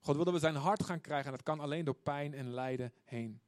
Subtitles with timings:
[0.00, 2.50] God wil dat we zijn hart gaan krijgen en dat kan alleen door pijn en
[2.50, 3.40] lijden heen.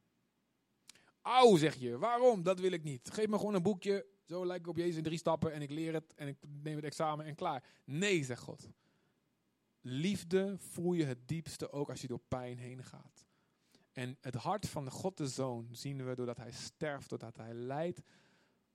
[1.23, 1.98] Auw, zeg je.
[1.98, 2.43] Waarom?
[2.43, 3.10] Dat wil ik niet.
[3.10, 4.07] Geef me gewoon een boekje.
[4.25, 6.77] Zo lijk ik op Jezus in drie stappen en ik leer het en ik neem
[6.77, 7.65] het examen en klaar.
[7.85, 8.69] Nee, zegt God.
[9.80, 13.27] Liefde voel je het diepste ook als je door pijn heen gaat.
[13.93, 17.55] En het hart van de God de Zoon zien we doordat hij sterft, doordat hij
[17.55, 18.03] lijdt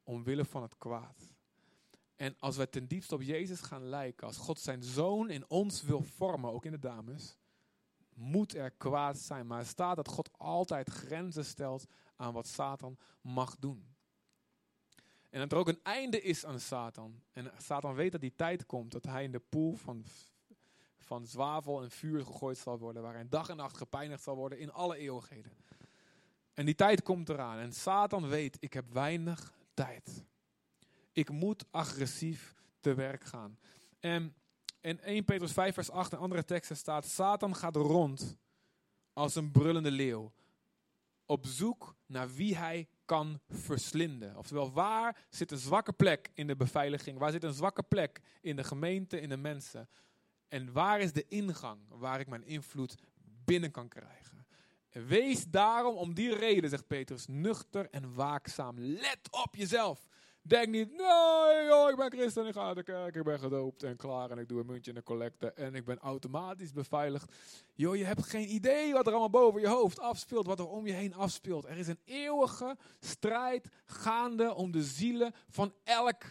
[0.03, 1.35] omwille van het kwaad.
[2.15, 5.81] En als we ten diepste op Jezus gaan lijken, als God zijn Zoon in ons
[5.81, 7.37] wil vormen, ook in de dames,
[8.17, 9.47] moet er kwaad zijn.
[9.47, 11.85] Maar er staat dat God altijd grenzen stelt
[12.15, 13.95] aan wat Satan mag doen.
[15.29, 17.21] En dat er ook een einde is aan Satan.
[17.31, 20.05] En Satan weet dat die tijd komt dat hij in de poel van,
[20.97, 24.59] van zwavel en vuur gegooid zal worden, waar hij dag en nacht gepijnigd zal worden
[24.59, 25.51] in alle eeuwigheden.
[26.53, 27.59] En die tijd komt eraan.
[27.59, 30.25] En Satan weet, ik heb weinig tijd.
[31.11, 33.59] Ik moet agressief te werk gaan.
[33.99, 34.35] En
[34.81, 38.37] in 1 Petrus 5 vers 8 en andere teksten staat, Satan gaat rond
[39.13, 40.31] als een brullende leeuw.
[41.25, 44.37] Op zoek naar wie hij kan verslinden.
[44.37, 47.19] Oftewel, waar zit een zwakke plek in de beveiliging?
[47.19, 49.89] Waar zit een zwakke plek in de gemeente, in de mensen?
[50.47, 52.95] En waar is de ingang waar ik mijn invloed
[53.45, 54.27] binnen kan krijgen?
[55.05, 58.79] wees daarom om die reden, zegt Petrus, nuchter en waakzaam.
[58.79, 60.07] Let op jezelf.
[60.47, 63.83] Denk niet, nee joh, ik ben christen, ik ga naar de kerk, ik ben gedoopt
[63.83, 67.35] en klaar en ik doe een muntje in de collecte en ik ben automatisch beveiligd.
[67.73, 70.87] Joh, je hebt geen idee wat er allemaal boven je hoofd afspeelt, wat er om
[70.87, 71.65] je heen afspeelt.
[71.65, 76.23] Er is een eeuwige strijd gaande om de zielen van elk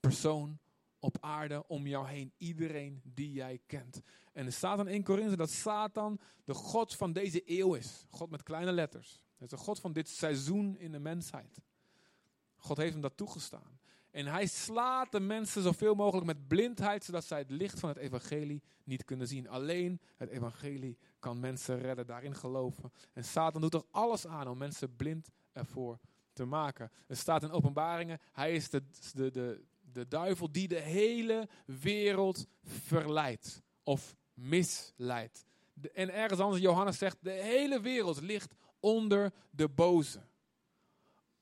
[0.00, 0.58] persoon
[0.98, 2.32] op aarde om jou heen.
[2.36, 4.00] Iedereen die jij kent.
[4.32, 8.04] En er staat in 1 Korinthe dat Satan de God van deze eeuw is.
[8.10, 9.20] God met kleine letters.
[9.32, 11.60] Het is de God van dit seizoen in de mensheid.
[12.60, 13.78] God heeft hem dat toegestaan.
[14.10, 17.98] En hij slaat de mensen zoveel mogelijk met blindheid, zodat zij het licht van het
[17.98, 19.48] evangelie niet kunnen zien.
[19.48, 22.92] Alleen het evangelie kan mensen redden, daarin geloven.
[23.12, 25.98] En Satan doet er alles aan om mensen blind ervoor
[26.32, 26.90] te maken.
[27.06, 28.82] Er staat in openbaringen, hij is de,
[29.14, 35.44] de, de, de duivel die de hele wereld verleidt of misleidt.
[35.92, 40.20] En ergens anders, Johannes zegt, de hele wereld ligt onder de boze.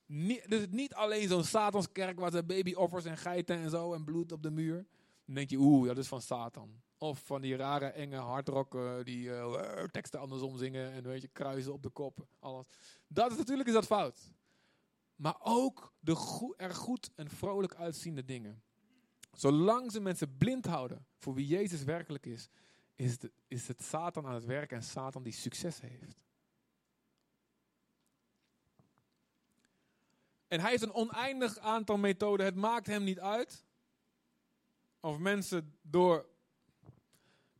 [0.09, 4.33] Niet, dus niet alleen zo'n Satanskerk waar ze babyoffers en geiten en zo en bloed
[4.33, 4.87] op de muur.
[5.25, 6.83] Dan denk je, oeh, dat is van Satan.
[6.99, 11.73] Of van die rare, enge hardrocken die uh, teksten andersom zingen en weet je, kruisen
[11.73, 12.27] op de kop.
[12.39, 12.67] Alles.
[13.07, 14.33] Dat is natuurlijk is dat fout.
[15.17, 18.63] Maar ook de er goed en vrolijk uitziende dingen.
[19.33, 22.49] Zolang ze mensen blind houden voor wie Jezus werkelijk is,
[22.95, 26.17] is het, is het Satan aan het werk en Satan die succes heeft.
[30.49, 32.47] En hij heeft een oneindig aantal methoden.
[32.47, 33.65] Het maakt hem niet uit
[35.01, 36.29] of mensen door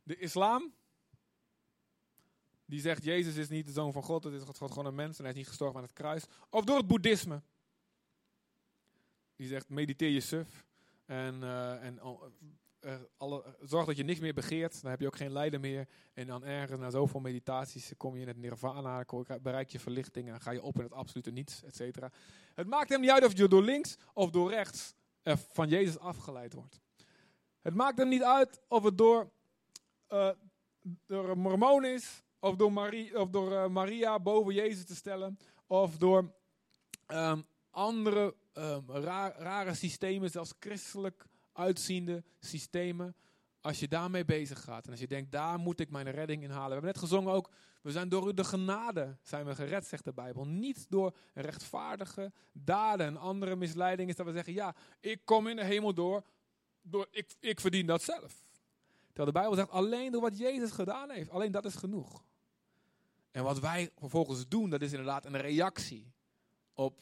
[0.03, 0.73] de islam,
[2.65, 5.23] die zegt Jezus is niet de zoon van God, het is gewoon een mens en
[5.23, 6.25] hij is niet gestorven aan het kruis.
[6.49, 7.41] Of door het boeddhisme,
[9.35, 10.65] die zegt mediteer je suf
[11.05, 12.01] en, uh, en
[12.81, 15.87] uh, alle, zorg dat je niks meer begeert, dan heb je ook geen lijden meer.
[16.13, 19.05] En dan ergens na zoveel meditaties kom je in het nirvana,
[19.41, 22.11] bereik je verlichting en ga je op in het absolute niets, et cetera.
[22.53, 24.93] Het maakt hem niet uit of je door links of door rechts
[25.51, 26.79] van Jezus afgeleid wordt.
[27.61, 29.29] Het maakt hem niet uit of het door,
[30.09, 30.29] uh,
[31.05, 35.97] door een mormon is, of door, Marie, of door Maria boven Jezus te stellen, of
[35.97, 36.33] door
[37.07, 38.35] um, andere
[38.87, 41.25] ra rare systemen, zelfs christelijk
[41.59, 43.15] uitziende systemen.
[43.61, 46.49] Als je daarmee bezig gaat en als je denkt, daar moet ik mijn redding in
[46.49, 46.67] halen.
[46.67, 47.49] We hebben net gezongen ook,
[47.81, 50.45] we zijn door de genade zijn we gered, zegt de Bijbel.
[50.47, 54.09] Niet door rechtvaardige daden en andere misleidingen.
[54.09, 56.23] Is dat we zeggen, ja, ik kom in de hemel door,
[56.81, 58.43] door ik, ik verdien dat zelf.
[59.07, 62.23] Terwijl de Bijbel zegt, alleen door wat Jezus gedaan heeft, alleen dat is genoeg.
[63.31, 66.13] En wat wij vervolgens doen, dat is inderdaad een reactie
[66.73, 67.01] op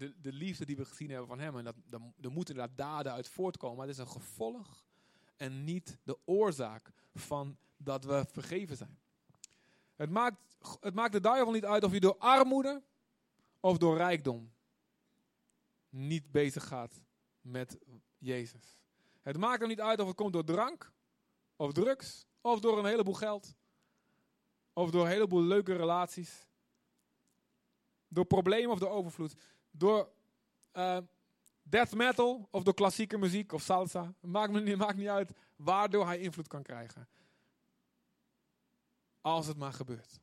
[0.00, 1.58] de, de liefde die we gezien hebben van hem.
[1.58, 1.74] En dat,
[2.20, 3.76] er moeten inderdaad daden uit voortkomen.
[3.76, 4.84] Maar het is een gevolg
[5.36, 8.98] en niet de oorzaak van dat we vergeven zijn.
[9.94, 12.82] Het maakt, het maakt de duivel niet uit of je door armoede
[13.60, 14.52] of door rijkdom
[15.88, 17.00] niet bezig gaat
[17.40, 17.78] met
[18.18, 18.78] Jezus.
[19.22, 20.92] Het maakt er niet uit of het komt door drank
[21.56, 23.54] of drugs of door een heleboel geld
[24.72, 26.48] of door een heleboel leuke relaties.
[28.08, 29.34] Door problemen of door overvloed
[29.70, 30.12] door
[30.72, 30.98] uh,
[31.62, 34.14] death metal of door klassieke muziek of salsa.
[34.20, 37.08] Maakt, me niet, maakt niet uit waardoor hij invloed kan krijgen.
[39.20, 40.20] Als het maar gebeurt.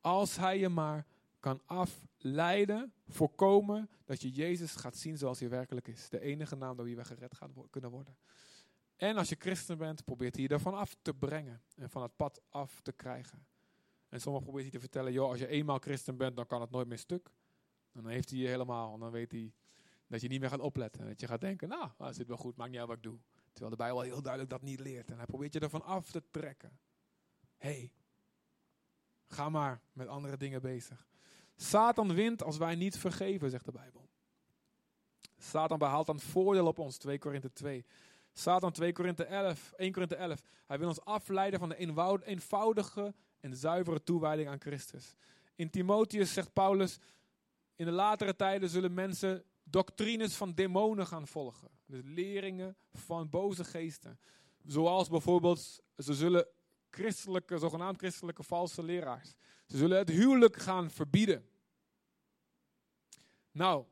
[0.00, 1.06] Als hij je maar
[1.40, 6.08] kan afleiden, voorkomen dat je Jezus gaat zien zoals hij werkelijk is.
[6.08, 8.16] De enige naam door wie we gered gaan kunnen worden.
[8.96, 12.16] En als je christen bent, probeert hij je ervan af te brengen en van het
[12.16, 13.46] pad af te krijgen.
[14.08, 16.70] En sommigen probeert hij te vertellen, joh, als je eenmaal christen bent, dan kan het
[16.70, 17.30] nooit meer stuk.
[17.98, 19.52] En dan heeft hij je helemaal, en dan weet hij
[20.06, 21.06] dat je niet meer gaat opletten.
[21.06, 23.18] Dat je gaat denken, nou, dat zit wel goed, maakt niet uit wat ik doe.
[23.52, 25.10] Terwijl de Bijbel heel duidelijk dat niet leert.
[25.10, 26.78] En hij probeert je ervan af te trekken.
[27.56, 27.92] hey,
[29.26, 31.06] ga maar met andere dingen bezig.
[31.56, 34.08] Satan wint als wij niet vergeven, zegt de Bijbel.
[35.38, 37.84] Satan behaalt dan voordeel op ons, 2 Korinthe 2.
[38.32, 40.42] Satan 2 Korinthe 11, 1 Korinthe 11.
[40.66, 41.76] Hij wil ons afleiden van de
[42.24, 45.14] eenvoudige en zuivere toewijding aan Christus.
[45.54, 46.98] In Timotheus zegt Paulus,
[47.78, 51.70] in de latere tijden zullen mensen doctrines van demonen gaan volgen.
[51.86, 54.18] Dus leringen van boze geesten.
[54.66, 56.46] Zoals bijvoorbeeld, ze zullen
[56.90, 59.34] christelijke, zogenaamd christelijke valse leraars.
[59.66, 61.48] Ze zullen het huwelijk gaan verbieden.
[63.50, 63.84] Nou,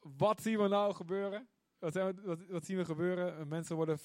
[0.00, 1.48] wat zien we nou gebeuren?
[1.78, 1.94] Wat,
[2.48, 3.48] wat, zien we gebeuren?
[3.48, 3.98] Mensen worden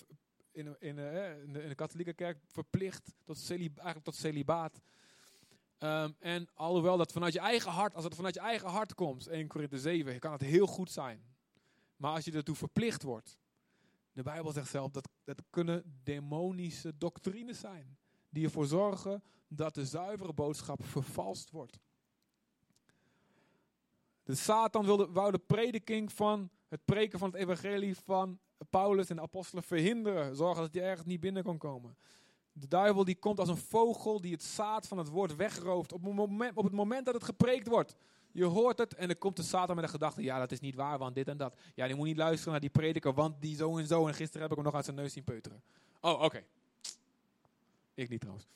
[0.51, 1.13] in, in, eh,
[1.53, 4.81] de, in de katholieke kerk verplicht tot, celib, tot celibaat.
[5.79, 9.27] Um, en alhoewel dat vanuit je eigen hart, als het vanuit je eigen hart komt,
[9.27, 11.23] 1 Korinthe 7, kan het heel goed zijn.
[11.95, 13.37] Maar als je ertoe verplicht wordt,
[14.11, 17.97] de Bijbel zegt zelf dat dat kunnen demonische doctrines zijn.
[18.29, 21.79] Die ervoor zorgen dat de zuivere boodschap vervalst wordt.
[24.23, 28.39] De Satan wilde, wou de prediking van het preken van het evangelie van
[28.69, 30.35] Paulus en de apostelen verhinderen.
[30.35, 31.97] Zorgen dat hij ergens niet binnen kon komen.
[32.57, 36.03] De duivel die komt als een vogel die het zaad van het woord wegrooft op
[36.03, 37.95] het moment, op het moment dat het gepreekt wordt.
[38.31, 40.75] Je hoort het en dan komt de Satan met de gedachte, ja dat is niet
[40.75, 41.55] waar, want dit en dat.
[41.73, 44.07] Ja, je moet niet luisteren naar die prediker, want die zo en zo.
[44.07, 45.63] En gisteren heb ik hem nog uit zijn neus zien peuteren.
[46.01, 46.43] Oh, oké.
[47.93, 48.47] Ik niet trouwens.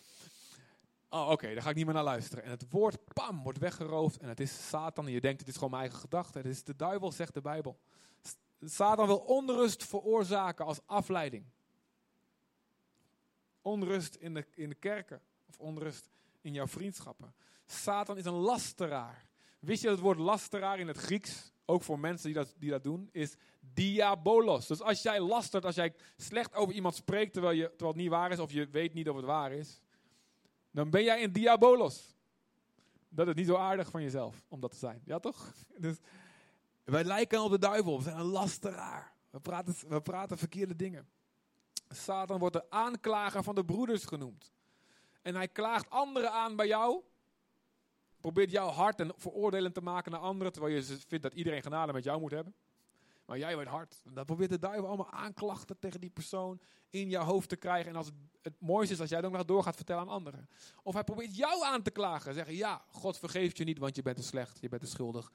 [1.10, 2.44] Oh, oké, okay, daar ga ik niet meer naar luisteren.
[2.44, 4.18] En het woord, pam, wordt weggeroofd.
[4.18, 5.06] En het is Satan.
[5.06, 6.38] En je denkt, het is gewoon mijn eigen gedachte.
[6.38, 7.80] Het is de duivel, zegt de Bijbel.
[8.62, 11.46] Satan wil onrust veroorzaken als afleiding.
[13.70, 15.22] Onrust in de, in de kerken.
[15.48, 16.10] Of onrust
[16.42, 17.34] in jouw vriendschappen.
[17.66, 19.30] Satan is een lasteraar.
[19.60, 22.70] Wist je dat het woord lasteraar in het Grieks, ook voor mensen die dat, die
[22.70, 24.68] dat doen, is diabolos.
[24.68, 28.10] Dus als jij lastert, als jij slecht over iemand spreekt terwijl, je, terwijl het niet
[28.10, 29.82] waar is, of je weet niet of het waar is,
[30.72, 32.16] dan ben jij een diabolos.
[33.10, 35.02] Dat is niet zo aardig van jezelf om dat te zijn.
[35.06, 35.54] Ja, toch?
[35.78, 35.98] Dus
[36.84, 37.98] wij lijken op de duivel.
[37.98, 39.14] We zijn een lasteraar.
[39.30, 41.08] We praten, we praten verkeerde dingen.
[41.90, 44.52] Satan wordt de aanklager van de broeders genoemd.
[45.22, 47.04] En hij klaagt anderen aan bij jou.
[48.20, 50.54] Probeert jouw hart en veroordelend te maken naar anderen.
[50.54, 52.56] Terwijl je vindt dat iedereen genade met jou moet hebben.
[53.26, 54.02] Maar jij wordt hard.
[54.14, 56.60] Dan probeert de duivel allemaal aanklachten tegen die persoon
[56.90, 57.92] in jouw hoofd te krijgen.
[57.92, 60.50] En als het, het mooiste is als jij dan nog door gaat vertellen aan anderen.
[60.84, 62.34] Of hij probeert jou aan te klagen.
[62.34, 64.62] Zeggen, ja, God vergeeft je niet, want je bent te slecht.
[64.62, 65.32] Je bent te schuldig.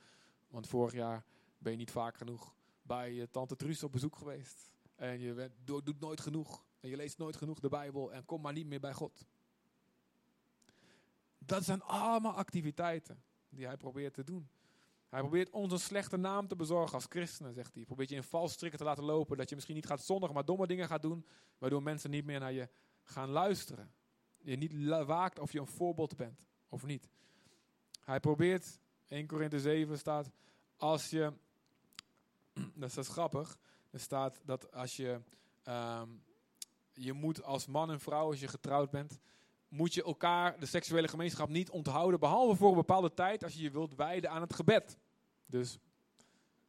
[0.48, 1.24] Want vorig jaar
[1.58, 4.73] ben je niet vaak genoeg bij tante Truus op bezoek geweest.
[4.94, 6.64] En je doet nooit genoeg.
[6.80, 8.12] En je leest nooit genoeg de Bijbel.
[8.12, 9.26] En kom maar niet meer bij God.
[11.38, 14.48] Dat zijn allemaal activiteiten die hij probeert te doen.
[15.08, 17.76] Hij probeert ons een slechte naam te bezorgen als christenen, zegt hij.
[17.76, 19.36] Hij probeert je in valstrikken te laten lopen.
[19.36, 21.26] Dat je misschien niet gaat zondigen, maar domme dingen gaat doen.
[21.58, 22.68] Waardoor mensen niet meer naar je
[23.02, 23.92] gaan luisteren.
[24.38, 27.08] Je niet waakt of je een voorbeeld bent of niet.
[28.00, 30.30] Hij probeert, 1 Korinthe 7 staat,
[30.76, 31.32] als je,
[32.74, 33.58] dat is grappig,
[33.94, 35.20] er staat dat als je,
[35.68, 36.22] um,
[36.92, 39.18] je moet als man en vrouw, als je getrouwd bent,
[39.68, 42.20] moet je elkaar, de seksuele gemeenschap, niet onthouden.
[42.20, 44.98] Behalve voor een bepaalde tijd, als je je wilt wijden aan het gebed.
[45.46, 45.78] Dus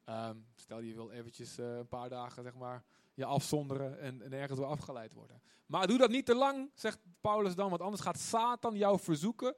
[0.05, 2.83] um, stel je wil eventjes uh, een paar dagen, zeg maar,
[3.13, 5.41] je afzonderen en, en ergens door afgeleid worden.
[5.65, 9.55] Maar doe dat niet te lang, zegt Paulus dan, want anders gaat Satan jou verzoeken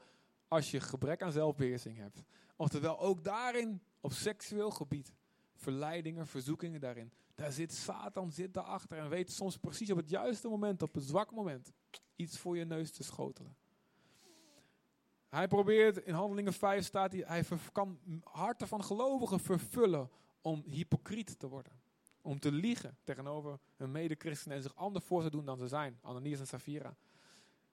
[0.48, 2.24] als je gebrek aan zelfbeheersing hebt.
[2.56, 5.14] Oftewel, ook daarin, op seksueel gebied,
[5.56, 7.12] verleidingen, verzoekingen daarin.
[7.38, 11.04] Daar zit Satan zit daarachter en weet soms precies op het juiste moment, op het
[11.04, 11.72] zwak moment,
[12.16, 13.56] iets voor je neus te schotelen.
[15.30, 20.10] Hij probeert, in Handelingen 5 staat hij, hij kan harten van gelovigen vervullen
[20.42, 21.82] om hypocriet te worden.
[22.22, 26.00] Om te liegen tegenover hun medechristenen en zich anders voor te doen dan ze zijn.
[26.02, 26.96] Ananias en Safira.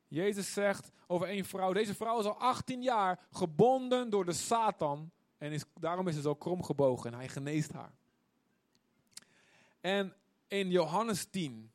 [0.07, 5.11] Jezus zegt over één vrouw, deze vrouw is al 18 jaar gebonden door de Satan.
[5.39, 7.95] En is, daarom is ze zo krom gebogen en hij geneest haar.
[9.85, 10.15] En
[10.49, 11.73] in Johannes 10,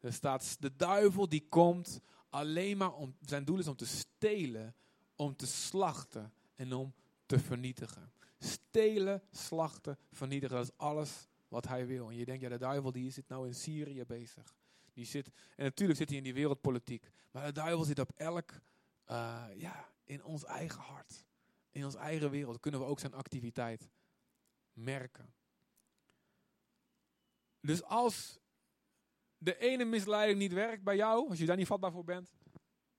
[0.00, 4.74] er staat de duivel die komt alleen maar om, zijn doel is om te stelen,
[5.14, 6.94] om te slachten en om
[7.26, 8.12] te vernietigen.
[8.38, 12.08] Stelen, slachten, vernietigen, dat is alles wat hij wil.
[12.08, 14.54] En je denkt, ja de duivel die zit nou in Syrië bezig.
[14.92, 17.10] Die zit, en natuurlijk zit hij in die wereldpolitiek.
[17.30, 18.52] Maar de duivel zit op elk,
[19.10, 21.24] uh, ja, in ons eigen hart.
[21.70, 23.88] In ons eigen wereld kunnen we ook zijn activiteit
[24.72, 25.34] merken.
[27.66, 28.38] Dus als
[29.38, 32.32] de ene misleiding niet werkt bij jou, als je daar niet vatbaar voor bent,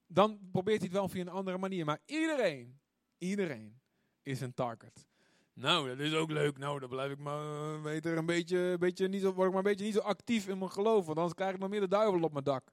[0.08, 1.86] dan probeert hij het wel via een andere manier.
[1.86, 2.80] Maar iedereen,
[3.18, 3.80] iedereen
[4.22, 5.08] is een target.
[5.54, 6.58] Nou, dat is ook leuk.
[6.58, 9.86] Nou, dan blijf ik maar beter een beetje, beetje niet zo, ik maar een beetje
[9.86, 11.06] niet zo actief in mijn geloof.
[11.06, 12.72] Want anders krijg ik nog meer de duivel op mijn dak.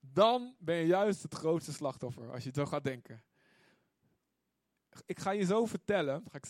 [0.00, 3.22] Dan ben je juist het grootste slachtoffer, als je zo gaat denken.
[5.06, 6.46] Ik ga je zo vertellen, ga ik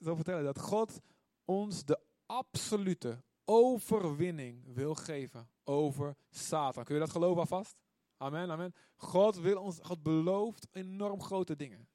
[0.00, 1.00] zo vertellen dat God
[1.44, 6.84] ons de absolute overwinning wil geven over Satan.
[6.84, 7.76] Kun je dat geloven alvast?
[8.16, 8.74] Amen, amen.
[8.96, 11.88] God wil ons, God belooft enorm grote dingen.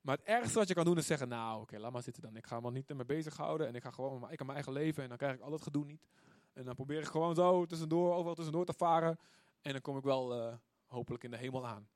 [0.00, 2.36] Maar het ergste wat je kan doen is zeggen, nou oké, laat maar zitten dan.
[2.36, 5.08] Ik ga me niet ermee bezighouden en ik ga gewoon ik mijn eigen leven en
[5.08, 6.06] dan krijg ik al dat gedoe niet.
[6.52, 9.18] En dan probeer ik gewoon zo tussendoor, overal tussendoor te varen
[9.60, 10.54] en dan kom ik wel uh,
[10.86, 11.88] hopelijk in de hemel aan.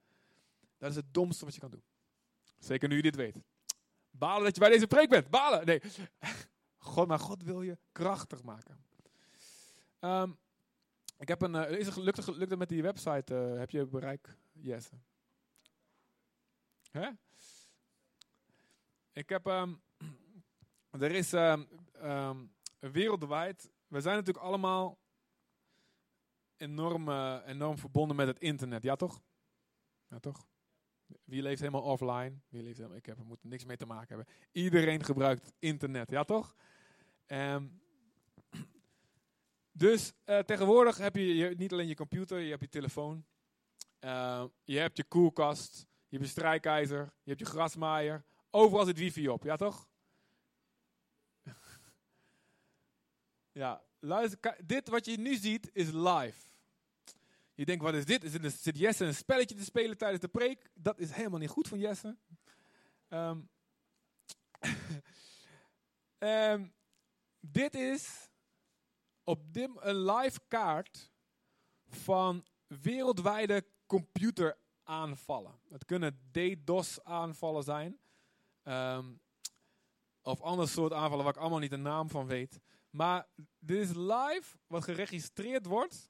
[0.78, 1.82] Dat is het domste wat je kan doen.
[2.59, 3.37] Zeker nu je dit weet.
[4.21, 5.31] Balen dat je bij deze preek bent.
[5.31, 5.67] Balen.
[5.67, 5.83] Nee.
[6.93, 8.85] God, maar God wil je krachtig maken.
[10.00, 10.39] Um,
[11.19, 13.35] ik heb een, uh, is het, lukt, het, lukt het met die website?
[13.35, 14.37] Uh, heb je bereik?
[14.53, 14.91] Yes.
[16.91, 17.09] Hè?
[19.12, 19.83] Ik heb, um,
[20.91, 21.69] er is um,
[22.79, 24.99] wereldwijd, we zijn natuurlijk allemaal
[26.57, 29.23] enorm, uh, enorm verbonden met het internet, ja toch?
[30.09, 30.47] Ja toch?
[31.25, 32.33] Wie leeft helemaal offline?
[32.49, 34.35] Wie leeft helemaal, ik heb er niks mee te maken hebben.
[34.52, 36.55] Iedereen gebruikt internet, ja toch?
[37.26, 37.81] Um,
[39.73, 43.25] dus uh, tegenwoordig heb je, niet alleen je computer, je hebt je telefoon.
[44.00, 48.25] Uh, je hebt je koelkast, je hebt je strijkijzer, je hebt je grasmaaier.
[48.50, 49.88] Overal zit wifi op, ja toch?
[53.52, 56.50] ja, luister, dit wat je nu ziet is live.
[57.61, 58.25] Je denkt, wat is dit?
[58.25, 60.71] Is zit Jesse een spelletje te spelen tijdens de preek?
[60.75, 62.17] Dat is helemaal niet goed van Jesse.
[63.09, 63.49] Um,
[66.19, 66.75] um,
[67.40, 68.31] dit is
[69.25, 71.12] op dit, een live kaart
[71.88, 75.61] van wereldwijde computeraanvallen.
[75.71, 78.00] Het kunnen DDoS aanvallen zijn.
[78.62, 79.21] Um,
[80.23, 82.61] of ander soort aanvallen waar ik allemaal niet de naam van weet.
[82.90, 86.10] Maar dit is live wat geregistreerd wordt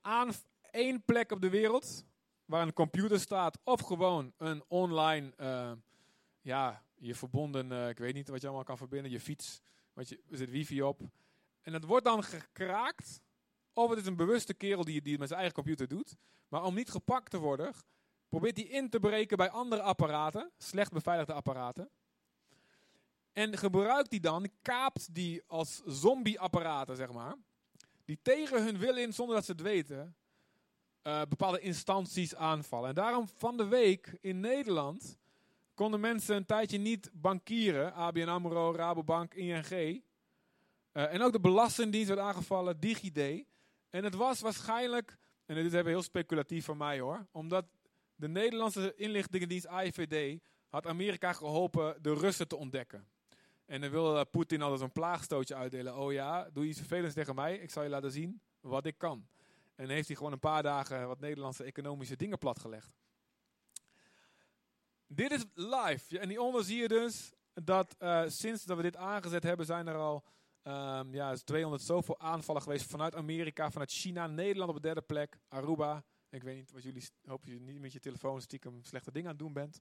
[0.00, 0.32] aan,
[0.70, 2.04] één plek op de wereld
[2.44, 5.72] waar een computer staat of gewoon een online, uh,
[6.40, 9.60] ja, je verbonden, uh, ik weet niet wat je allemaal kan verbinden, je fiets,
[9.92, 11.00] wat je, er zit wifi op.
[11.60, 13.20] En het wordt dan gekraakt,
[13.72, 16.16] of het is een bewuste kerel die, die het met zijn eigen computer doet,
[16.48, 17.74] maar om niet gepakt te worden,
[18.28, 21.90] probeert hij in te breken bij andere apparaten, slecht beveiligde apparaten.
[23.32, 27.36] En gebruikt die dan, kaapt die als zombie-apparaten, zeg maar,
[28.10, 30.16] die tegen hun wil in, zonder dat ze het weten,
[31.02, 32.88] uh, bepaalde instanties aanvallen.
[32.88, 35.18] En daarom van de week in Nederland
[35.74, 37.94] konden mensen een tijdje niet bankieren.
[37.94, 39.70] ABN AMRO, Rabobank, ING.
[39.70, 40.02] Eh,
[40.92, 43.46] en ook de Belastingdienst werd aangevallen, DigiD.
[43.90, 47.66] En het was waarschijnlijk, en dit is even heel speculatief van mij hoor, omdat
[48.14, 53.08] de Nederlandse inlichtingendienst AIVD had Amerika geholpen de Russen te ontdekken.
[53.70, 55.96] En dan wil Poetin altijd een plaagstootje uitdelen.
[55.96, 57.58] Oh ja, doe iets vervelends tegen mij.
[57.58, 59.28] Ik zal je laten zien wat ik kan.
[59.74, 62.92] En heeft hij gewoon een paar dagen wat Nederlandse economische dingen platgelegd.
[65.06, 66.18] Dit is live.
[66.18, 69.96] En hieronder zie je dus dat uh, sinds dat we dit aangezet hebben, zijn er
[69.96, 70.24] al
[70.62, 75.38] um, ja, 200 zoveel aanvallen geweest vanuit Amerika, vanuit China, Nederland op de derde plek,
[75.48, 76.04] Aruba.
[76.28, 79.36] Ik weet niet wat jullie, hoop je niet met je telefoon stiekem slechte dingen aan
[79.36, 79.80] het doen bent.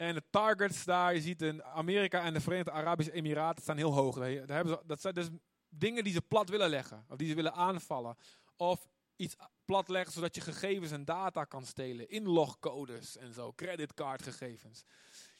[0.00, 3.92] En de targets daar, je ziet in Amerika en de Verenigde Arabische Emiraten staan heel
[3.92, 4.16] hoog.
[4.16, 5.28] Daar hebben ze, dat zijn dus
[5.68, 8.16] dingen die ze plat willen leggen, of die ze willen aanvallen.
[8.56, 12.08] Of iets plat leggen zodat je gegevens en data kan stelen.
[12.08, 14.84] Inlogcodes en zo, creditcardgegevens.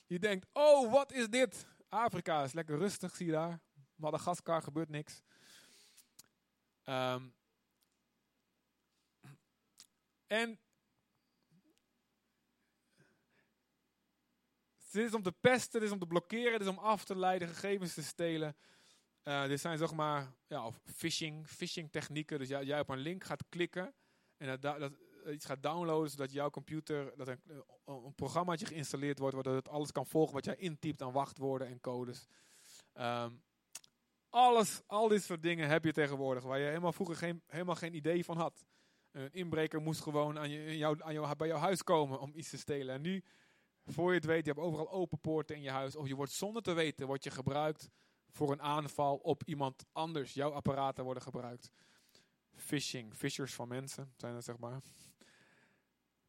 [0.07, 1.67] Je denkt, oh wat is dit?
[1.88, 3.61] Afrika is lekker rustig, zie je daar.
[3.95, 5.23] Madagaskar gebeurt niks.
[6.85, 7.35] Um,
[10.26, 10.59] en
[14.92, 17.16] dit is om te pesten, dit is om te blokkeren, dit is om af te
[17.16, 18.56] leiden, gegevens te stelen.
[19.25, 22.38] Uh, dit zijn zeg maar ja, of phishing, phishing technieken.
[22.38, 23.94] Dus jij, op een link gaat klikken
[24.37, 24.92] en dat, dat,
[25.28, 27.40] iets gaat downloaden, zodat jouw computer, dat een,
[27.85, 31.80] een programmaatje geïnstalleerd wordt, waardoor het alles kan volgen wat jij intypt aan wachtwoorden en
[31.80, 32.26] codes.
[32.94, 33.42] Um,
[34.28, 37.94] alles, al dit soort dingen heb je tegenwoordig, waar je helemaal vroeger geen, helemaal geen
[37.94, 38.64] idee van had.
[39.11, 42.59] Een inbreker moest gewoon aan je, aan jou, bij jouw huis komen om iets te
[42.59, 42.94] stelen.
[42.94, 43.25] En nu,
[43.92, 45.97] voor je het weet, je hebt overal open poorten in je huis.
[45.97, 47.88] Of je wordt zonder te weten, wordt je gebruikt
[48.30, 50.35] voor een aanval op iemand anders.
[50.35, 51.70] Jouw apparaten worden gebruikt.
[52.54, 54.80] Phishing, fishers van mensen zijn dat zeg maar.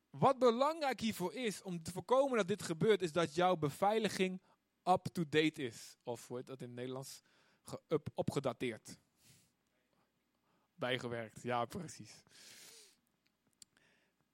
[0.09, 4.41] Wat belangrijk hiervoor is, om te voorkomen dat dit gebeurt, is dat jouw beveiliging
[4.83, 5.97] up-to-date is.
[6.03, 7.23] Of heet dat in het Nederlands?
[7.63, 8.97] ge-up, opgedateerd.
[10.75, 12.23] Bijgewerkt, ja precies.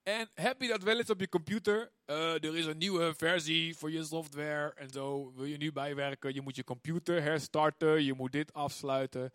[0.07, 1.91] En heb je dat wel eens op je computer?
[2.05, 5.33] Uh, er is een nieuwe versie voor je software en zo.
[5.33, 6.33] Wil je nu bijwerken?
[6.33, 8.03] Je moet je computer herstarten.
[8.03, 9.33] Je moet dit afsluiten.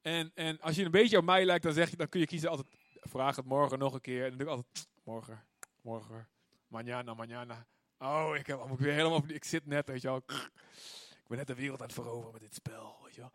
[0.00, 2.26] En, en als je een beetje op mij lijkt, dan, zeg je, dan kun je
[2.26, 2.66] kiezen altijd...
[3.00, 4.22] Vraag het morgen nog een keer.
[4.22, 4.88] En dan doe ik altijd...
[5.04, 5.44] Morgen,
[5.82, 6.28] morgen,
[6.68, 7.66] mañana, mañana.
[7.98, 10.16] Oh, ik, heb, ik, weer helemaal, ik zit net, weet je wel.
[10.16, 13.32] Ik ben net de wereld aan het veroveren met dit spel, weet je wel.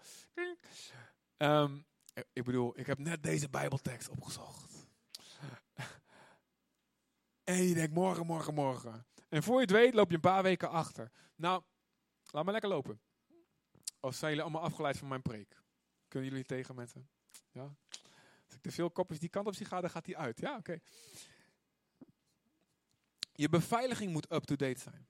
[1.64, 1.86] Um,
[2.34, 4.71] ik bedoel, ik heb net deze Bijbeltekst opgezocht.
[7.52, 9.06] En je denkt morgen, morgen, morgen.
[9.30, 11.12] En voor je het weet loop je een paar weken achter.
[11.36, 11.64] Nou,
[12.26, 13.02] laat maar lekker lopen.
[14.00, 15.62] Of zijn jullie allemaal afgeleid van mijn preek?
[16.08, 17.10] Kunnen jullie tegen mensen?
[17.52, 17.76] Ja?
[18.46, 20.40] Als ik te veel kopjes die kant op zie gaan, dan gaat die uit.
[20.40, 20.80] Ja, oké.
[23.34, 25.08] Je beveiliging moet up-to-date zijn.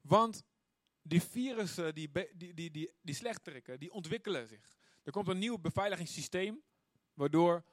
[0.00, 0.42] Want
[1.02, 4.68] die virussen die, die, die, die, die ontwikkelen zich.
[5.02, 6.62] Er komt een nieuw beveiligingssysteem,
[7.14, 7.64] waardoor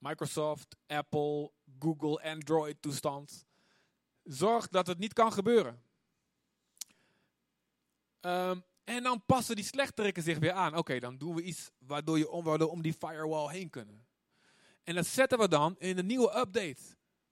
[0.00, 3.46] Microsoft, Apple, Google, Android toestand.
[4.24, 5.82] Zorg dat het niet kan gebeuren.
[8.20, 10.76] Um, en dan passen die slechteriken zich weer aan.
[10.76, 14.06] Oké, dan doen we iets waardoor, je om, om die firewall heen kunnen.
[14.82, 16.82] En dat zetten we dan in een nieuwe update.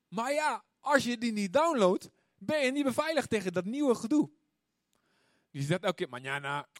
[0.08, 4.30] Maar ja, als je die niet downloadt, ben je niet beveiligd tegen dat nieuwe gedoe.
[5.50, 6.20] Je zegt elke keer,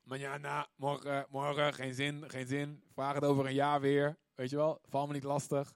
[0.05, 2.83] mañana, morgen, morgen, geen zin, geen zin.
[2.93, 4.19] Vraag het over een jaar weer.
[4.39, 5.75] Weet je wel, val me niet lastig.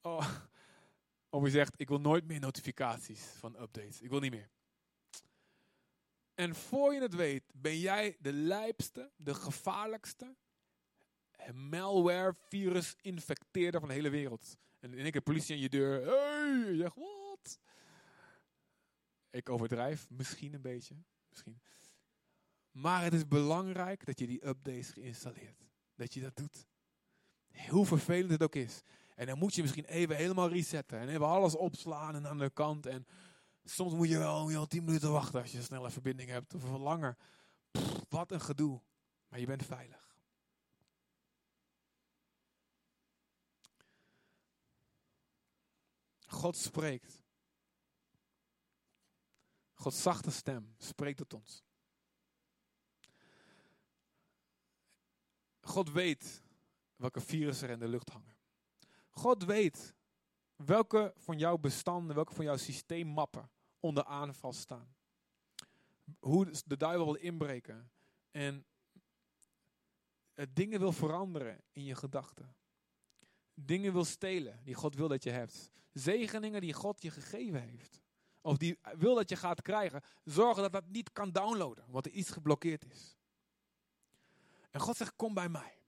[0.00, 0.28] Oh.
[1.28, 4.00] Of je zegt, ik wil nooit meer notificaties van updates.
[4.00, 4.50] Ik wil niet meer.
[6.34, 10.36] En voor je het weet, ben jij de lijpste, de gevaarlijkste
[11.54, 14.56] malware, virus, infecteerder van de hele wereld.
[14.78, 16.06] En in één keer politie aan je deur.
[16.06, 17.58] Hey, je zegt, wat?
[19.30, 20.96] Ik overdrijf misschien een beetje.
[21.28, 21.60] Misschien.
[22.70, 25.68] Maar het is belangrijk dat je die updates geïnstalleerd.
[25.94, 26.68] Dat je dat doet.
[27.68, 28.82] Hoe vervelend het ook is.
[29.14, 30.98] En dan moet je misschien even helemaal resetten.
[30.98, 32.86] En even alles opslaan en aan de kant.
[32.86, 33.06] En
[33.64, 36.54] soms moet je wel, je 10 minuten wachten als je een snelle verbinding hebt.
[36.54, 37.16] Of langer.
[38.08, 38.80] wat een gedoe.
[39.28, 40.08] Maar je bent veilig.
[46.26, 47.22] God spreekt.
[49.74, 51.64] Gods zachte stem spreekt tot ons.
[55.60, 56.42] God weet
[57.00, 58.36] welke virussen er in de lucht hangen.
[59.10, 59.94] God weet
[60.56, 64.94] welke van jouw bestanden, welke van jouw systeemmappen onder aanval staan.
[66.18, 67.90] Hoe de duivel wil inbreken
[68.30, 68.66] en
[70.52, 72.54] dingen wil veranderen in je gedachten.
[73.54, 75.70] Dingen wil stelen die God wil dat je hebt.
[75.92, 78.00] Zegeningen die God je gegeven heeft.
[78.40, 80.02] Of die wil dat je gaat krijgen.
[80.24, 83.16] Zorgen dat dat niet kan downloaden, want er iets geblokkeerd is.
[84.70, 85.79] En God zegt, kom bij mij.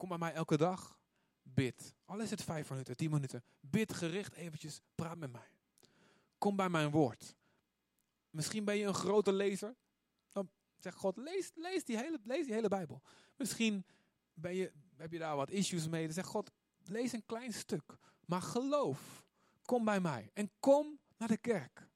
[0.00, 0.98] Kom bij mij elke dag.
[1.42, 1.94] Bid.
[2.04, 3.44] Al is het vijf minuten, tien minuten.
[3.60, 4.80] Bid gericht eventjes.
[4.94, 5.50] Praat met mij.
[6.38, 7.36] Kom bij mijn woord.
[8.30, 9.76] Misschien ben je een grote lezer.
[10.28, 13.02] Dan zegt God, lees, lees, die hele, lees die hele Bijbel.
[13.36, 13.86] Misschien
[14.34, 16.04] ben je, heb je daar wat issues mee.
[16.04, 16.50] Dan zegt God,
[16.84, 17.96] lees een klein stuk.
[18.24, 19.24] Maar geloof.
[19.62, 20.30] Kom bij mij.
[20.34, 21.88] En kom naar de kerk.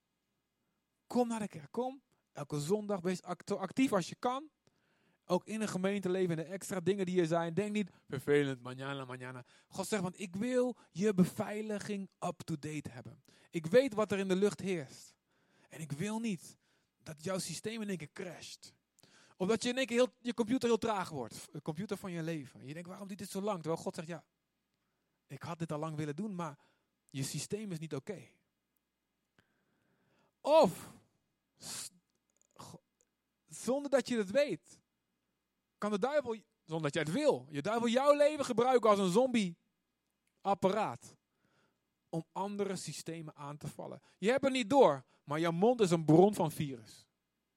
[1.06, 1.72] Kom naar de kerk.
[1.72, 3.00] Kom elke zondag.
[3.00, 4.50] Wees actief als je kan.
[5.26, 7.54] Ook in een gemeente leven, de extra dingen die er zijn.
[7.54, 9.44] Denk niet, vervelend, manjana, manjana.
[9.68, 13.22] God zegt, want ik wil je beveiliging up-to-date hebben.
[13.50, 15.14] Ik weet wat er in de lucht heerst.
[15.68, 16.58] En ik wil niet
[17.02, 18.74] dat jouw systeem in één keer crasht.
[19.36, 21.48] Of dat je in één keer heel, je computer heel traag wordt.
[21.52, 22.66] De computer van je leven.
[22.66, 23.60] Je denkt, waarom duurt dit zo lang?
[23.60, 24.24] Terwijl God zegt, ja,
[25.26, 26.58] ik had dit al lang willen doen, maar
[27.10, 28.28] je systeem is niet oké.
[30.40, 30.92] Of,
[33.48, 34.80] zonder dat je het weet,
[35.84, 39.10] kan de duivel, zonder dat jij het wil, je duivel jouw leven gebruiken als een
[39.10, 41.16] zombie-apparaat.
[42.08, 44.02] Om andere systemen aan te vallen.
[44.18, 47.06] Je hebt het niet door, maar je mond is een bron van virus.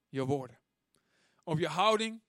[0.09, 0.59] Je woorden.
[1.43, 2.21] Of je houding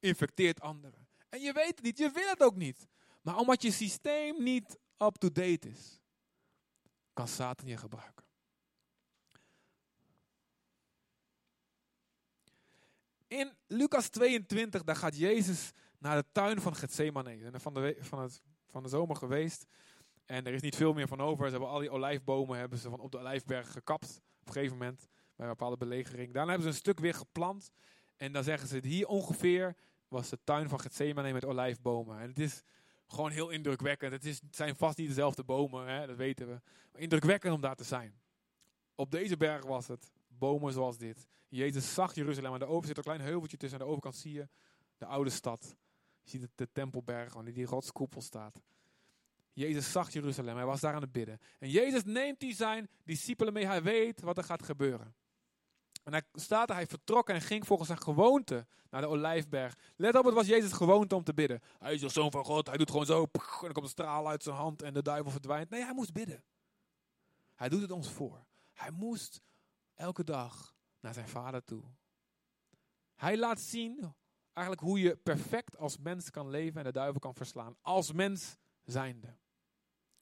[0.00, 1.08] infecteert anderen.
[1.28, 2.88] En je weet het niet, je wil het ook niet.
[3.22, 6.00] Maar omdat je systeem niet up-to-date is,
[7.12, 8.23] kan Satan je gebruiken.
[13.34, 17.30] In Lucas 22, daar gaat Jezus naar de tuin van Gethsemane.
[17.30, 19.66] En van de, van, het, van de zomer geweest.
[20.24, 21.44] En er is niet veel meer van over.
[21.44, 24.20] Ze hebben al die olijfbomen hebben ze van op de olijfberg gekapt.
[24.40, 26.32] Op een gegeven moment, bij een bepaalde belegering.
[26.32, 27.70] Daarna hebben ze een stuk weer geplant.
[28.16, 29.76] En dan zeggen ze, hier ongeveer
[30.08, 32.20] was de tuin van Gethsemane met olijfbomen.
[32.20, 32.62] En het is
[33.06, 34.12] gewoon heel indrukwekkend.
[34.12, 36.60] Het, is, zijn vast niet dezelfde bomen, hè, dat weten we.
[36.92, 38.20] Maar indrukwekkend om daar te zijn.
[38.94, 41.26] Op deze berg was het bomen zoals dit.
[41.48, 42.58] Jezus zag Jeruzalem.
[42.58, 43.78] De overkant zit een klein heuveltje tussen.
[43.78, 44.48] Aan de overkant zie je
[44.96, 45.76] de oude stad.
[46.22, 48.62] Je ziet de tempelberg, wanneer die rotskoepel staat.
[49.52, 50.56] Jezus zag Jeruzalem.
[50.56, 51.38] Hij was daar aan het bidden.
[51.58, 53.66] En Jezus neemt die zijn discipelen mee.
[53.66, 55.14] Hij weet wat er gaat gebeuren.
[56.04, 59.78] En hij staat er, hij vertrok en ging volgens zijn gewoonte naar de olijfberg.
[59.96, 61.60] Let op, het was Jezus gewoonte om te bidden.
[61.78, 63.22] Hij is de zoon van God, hij doet gewoon zo.
[63.22, 65.70] En dan komt een straal uit zijn hand en de duivel verdwijnt.
[65.70, 66.44] Nee, hij moest bidden.
[67.54, 68.44] Hij doet het ons voor.
[68.72, 69.40] Hij moest
[69.94, 71.82] elke dag naar zijn vader toe.
[73.14, 74.14] Hij laat zien
[74.52, 77.76] eigenlijk hoe je perfect als mens kan leven en de duivel kan verslaan.
[77.80, 79.36] Als mens zijnde.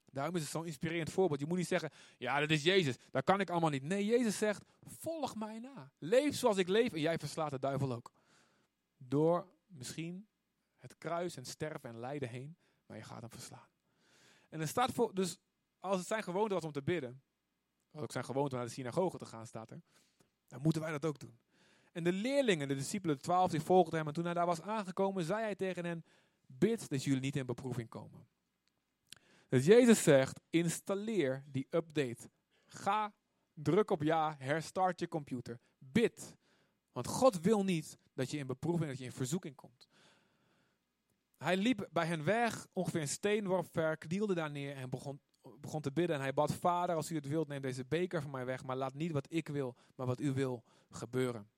[0.04, 1.40] Daarom is het zo'n inspirerend voorbeeld.
[1.40, 2.96] Je moet niet zeggen, ja, dat is Jezus.
[3.10, 3.82] Dat kan ik allemaal niet.
[3.82, 5.92] Nee, Jezus zegt, volg mij na.
[5.98, 8.12] Leef zoals ik leef en jij verslaat de duivel ook.
[8.96, 10.28] Door misschien
[10.78, 12.56] het kruis en sterven en lijden heen,
[12.86, 13.68] maar je gaat hem verslaan.
[14.48, 15.38] En er staat voor, dus
[15.78, 17.22] als het zijn gewoonte was om te bidden,
[17.92, 19.82] wat ook zijn gewoonte om naar de synagoge te gaan, staat er,
[20.48, 21.38] dan moeten wij dat ook doen.
[21.92, 24.08] En de leerlingen, de discipelen, de twaalf, die volgden hem.
[24.08, 26.04] En toen hij daar was aangekomen, zei hij tegen hen,
[26.46, 28.26] bid dat jullie niet in beproeving komen.
[29.48, 32.30] Dus Jezus zegt, installeer die update.
[32.66, 33.14] Ga,
[33.54, 35.60] druk op ja, herstart je computer.
[35.78, 36.36] Bid.
[36.92, 39.88] Want God wil niet dat je in beproeving, dat je in verzoeking komt.
[41.36, 45.20] Hij liep bij hen weg, ongeveer een steenworp ver, knielde daar neer en begon,
[45.62, 46.16] begon te bidden.
[46.16, 48.64] En hij bad, vader, als u het wilt, neem deze beker van mij weg.
[48.64, 51.50] Maar laat niet wat ik wil, maar wat u wil gebeuren.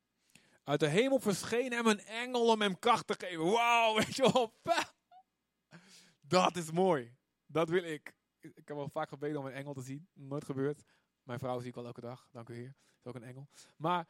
[0.64, 3.44] Uit de hemel verscheen hem een engel om hem kracht te geven.
[3.44, 4.52] Wauw, weet je wel.
[6.20, 7.16] Dat is mooi.
[7.46, 8.14] Dat wil ik.
[8.40, 10.08] Ik heb wel vaak gebeden om een engel te zien.
[10.12, 10.82] Nooit gebeurd.
[11.22, 12.28] Mijn vrouw zie ik wel elke dag.
[12.32, 12.74] Dank u Heer.
[12.98, 13.48] Is ook een engel.
[13.76, 14.08] Maar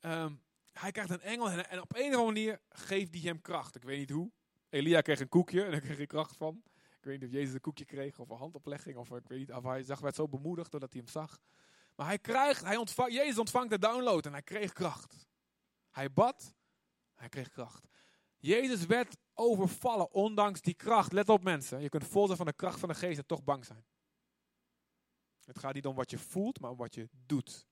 [0.00, 0.34] ehm,
[0.72, 3.76] hij krijgt een engel en, op een of andere manier geeft hij hem kracht.
[3.76, 4.30] Ik weet niet hoe.
[4.68, 6.62] Elia kreeg een koekje en daar kreeg hij kracht van.
[7.06, 8.96] Ik weet niet of Jezus een koekje kreeg of een handoplegging.
[8.96, 9.52] Of ik weet niet.
[9.52, 11.40] Of hij zag, werd zo bemoedigd doordat hij hem zag.
[11.94, 15.26] Maar hij krijgt, hij ontvangt, Jezus ontvangt de download en hij kreeg kracht.
[15.90, 16.54] Hij bad,
[17.14, 17.86] hij kreeg kracht.
[18.36, 21.12] Jezus werd overvallen, ondanks die kracht.
[21.12, 23.44] Let op mensen, je kunt vol zijn van de kracht van de geest en toch
[23.44, 23.84] bang zijn.
[25.44, 27.66] Het gaat niet om wat je voelt, maar om wat je doet.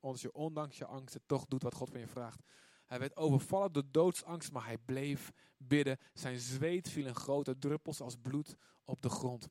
[0.00, 2.40] Als je ondanks je angsten toch doet wat God van je vraagt.
[2.86, 5.98] Hij werd overvallen door doodsangst, maar hij bleef bidden.
[6.12, 9.48] Zijn zweet viel in grote druppels als bloed op de grond.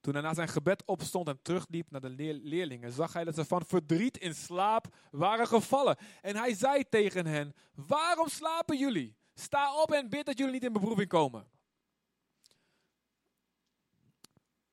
[0.00, 2.10] Toen hij na zijn gebed opstond en terugliep naar de
[2.42, 5.96] leerlingen, zag hij dat ze van verdriet in slaap waren gevallen.
[6.22, 9.16] En hij zei tegen hen: Waarom slapen jullie?
[9.34, 11.50] Sta op en bid dat jullie niet in beproeving komen.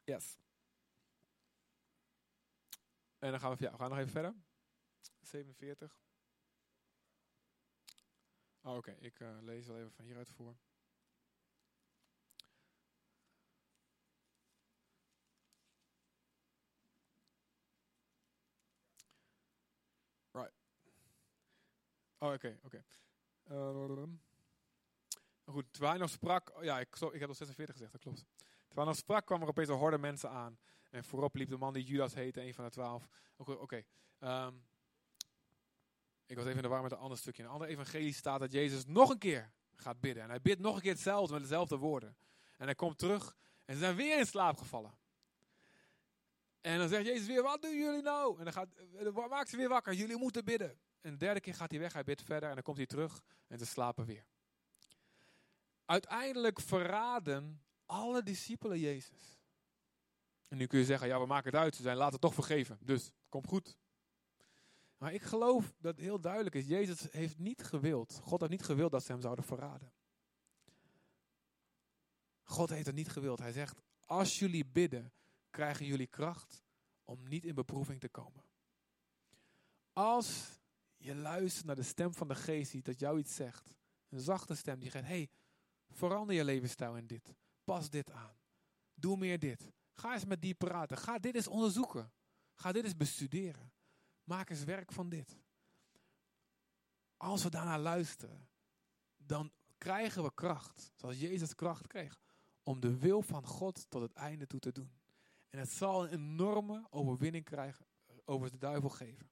[0.04, 0.38] Yes.
[3.20, 4.36] En dan gaan we, ja, we gaan nog even verder.
[5.22, 6.05] 47.
[8.66, 10.56] Oh, Oké, ik uh, lees wel even van hieruit voor.
[22.26, 22.84] Oh, oké, oké.
[23.44, 24.10] Ehm,
[25.46, 26.58] goed, terwijl hij nog sprak...
[26.58, 28.26] Oh ja, ik, ik heb al 46 gezegd, dat klopt.
[28.38, 30.60] Terwijl hij nog sprak, kwam er opeens een horde mensen aan.
[30.90, 33.08] En voorop liep de man die Judas heette, een van de twaalf.
[33.36, 33.84] Oké,
[34.20, 34.54] ehm,
[36.26, 37.42] ik was even in de war met een ander stukje.
[37.42, 40.24] In een ander evangelie staat dat Jezus nog een keer gaat bidden.
[40.24, 42.18] En hij bidt nog een keer hetzelfde, met dezelfde woorden.
[42.58, 43.36] En hij komt terug
[43.66, 44.94] en ze zijn weer in slaap gevallen.
[46.62, 48.38] En dan zegt Jezus weer, wat doen jullie nou?
[48.38, 48.68] En dan, gaat,
[49.04, 50.80] dan maakt ze weer wakker, jullie moeten bidden.
[51.02, 53.22] En de derde keer gaat hij weg, hij bidt verder en dan komt hij terug
[53.48, 54.26] en ze slapen weer.
[55.86, 59.40] Uiteindelijk verraden alle discipelen Jezus.
[60.48, 62.78] En nu kun je zeggen, ja we maken het uit, ze zijn later toch vergeven,
[62.82, 63.78] dus komt goed.
[64.98, 68.92] Maar ik geloof dat heel duidelijk is, Jezus heeft niet gewild, God heeft niet gewild
[68.92, 69.94] dat ze hem zouden verraden.
[72.44, 73.40] God heeft het niet gewild.
[73.40, 75.14] Hij zegt, als jullie bidden,
[75.50, 76.64] krijgen jullie kracht
[77.04, 78.44] om niet in beproeving te komen.
[79.94, 80.60] Als
[80.98, 83.76] je luistert naar de stem van de geest die dat jou iets zegt.
[84.10, 85.30] Een zachte stem die zegt, hey,
[85.90, 87.36] verander je levensstijl in dit.
[87.64, 88.38] Pas dit aan.
[88.94, 89.72] Doe meer dit.
[89.94, 90.98] Ga eens met die praten.
[90.98, 92.12] Ga dit eens onderzoeken.
[92.54, 93.72] Ga dit eens bestuderen.
[94.26, 95.38] Maak eens werk van dit.
[97.18, 98.50] Als we daarnaar luisteren,
[99.18, 102.20] dan krijgen we kracht, zoals Jezus kracht kreeg,
[102.64, 104.92] om de wil van God tot het einde toe te doen.
[105.50, 107.86] En het zal een enorme overwinning krijgen,
[108.26, 109.30] over de duivel geven.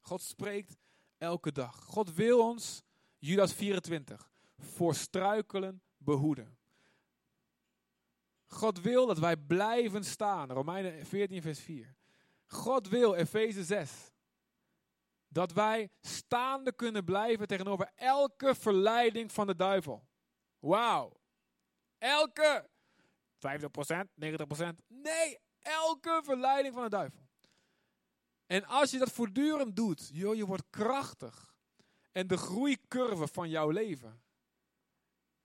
[0.00, 0.76] God spreekt
[1.18, 1.84] elke dag.
[1.84, 2.82] God wil ons,
[3.18, 6.58] Judas 24, voor struikelen behoeden.
[8.46, 10.50] God wil dat wij blijven staan.
[10.50, 11.96] Romeinen 14, vers 4.
[12.46, 13.90] God wil, Efeze 6,
[15.28, 20.06] dat wij staande kunnen blijven tegenover elke verleiding van de duivel.
[20.58, 21.20] Wauw.
[21.98, 22.68] Elke
[23.36, 23.40] 50%,
[24.20, 24.84] 90%.
[24.86, 27.26] Nee, elke verleiding van de duivel.
[28.46, 31.54] En als je dat voortdurend doet, joh, je wordt krachtig.
[32.12, 34.22] En de groeicurve van jouw leven,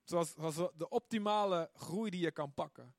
[0.03, 2.95] zoals, zoals de optimale groei die je kan pakken,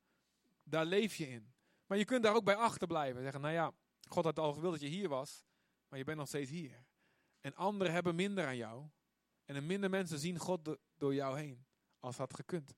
[0.63, 1.53] daar leef je in.
[1.85, 3.21] Maar je kunt daar ook bij achterblijven.
[3.21, 3.71] Zeggen, nou ja,
[4.13, 5.45] God had al gewild dat je hier was,
[5.87, 6.85] maar je bent nog steeds hier.
[7.41, 8.87] En anderen hebben minder aan jou.
[9.45, 11.65] En de minder mensen zien God door jou heen,
[11.99, 12.73] als had gekund.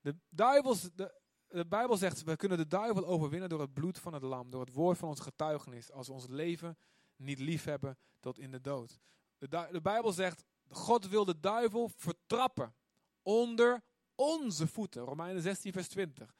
[0.00, 4.12] De, duivels, de, de Bijbel zegt, we kunnen de duivel overwinnen door het bloed van
[4.12, 6.78] het lam, door het woord van ons getuigenis, als we ons leven
[7.16, 9.00] niet lief hebben tot in de dood.
[9.38, 12.74] De, de Bijbel zegt, God wil de duivel vertrappen
[13.22, 13.82] onder
[14.14, 15.02] onze voeten.
[15.02, 16.34] Romeinen 16, vers 20.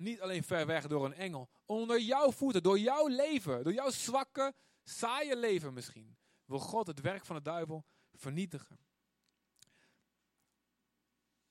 [0.00, 1.48] Niet alleen ver weg door een engel.
[1.66, 6.16] Onder jouw voeten, door jouw leven, door jouw zwakke, saaie leven misschien.
[6.44, 7.84] Wil God het werk van de duivel
[8.14, 8.78] vernietigen.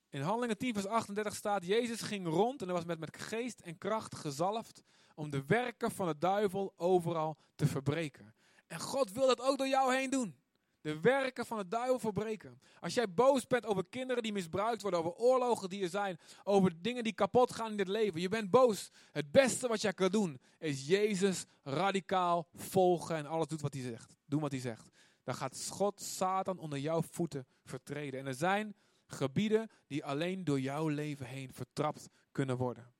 [0.08, 3.60] In Handelingen 10 vers 38 staat, Jezus ging rond en hij was met, met geest
[3.60, 4.82] en kracht gezalfd
[5.14, 8.34] om de werken van de duivel overal te verbreken.
[8.66, 10.39] En God wil dat ook door jou heen doen.
[10.80, 12.60] De werken van de duivel verbreken.
[12.80, 16.82] Als jij boos bent over kinderen die misbruikt worden, over oorlogen die er zijn, over
[16.82, 18.20] dingen die kapot gaan in het leven.
[18.20, 18.90] Je bent boos.
[19.12, 23.82] Het beste wat jij kan doen is Jezus radicaal volgen en alles doet wat hij
[23.82, 24.16] zegt.
[24.26, 24.90] Doen wat hij zegt.
[25.24, 28.20] Dan gaat God Satan onder jouw voeten vertreden.
[28.20, 28.74] En er zijn
[29.06, 32.92] gebieden die alleen door jouw leven heen vertrapt kunnen worden.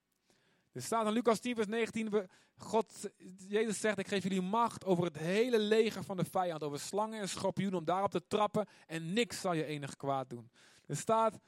[0.72, 3.10] Er staat in Lucas 10, vers 19, God,
[3.48, 7.20] Jezus zegt, ik geef jullie macht over het hele leger van de vijand, over slangen
[7.20, 10.50] en schorpioenen, om daarop te trappen en niks zal je enig kwaad doen.
[10.86, 11.38] Er staat